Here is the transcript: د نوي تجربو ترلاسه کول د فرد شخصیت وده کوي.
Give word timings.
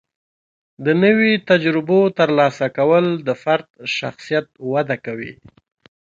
د 0.85 0.87
نوي 1.03 1.33
تجربو 1.49 2.01
ترلاسه 2.19 2.65
کول 2.77 3.05
د 3.27 3.29
فرد 3.43 3.67
شخصیت 3.97 4.47
وده 4.71 4.95
کوي. 5.05 5.33